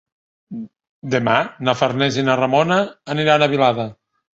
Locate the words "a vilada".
3.51-3.93